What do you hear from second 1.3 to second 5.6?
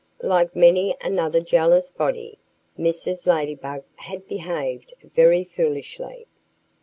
jealous body, Mrs. Ladybug had behaved very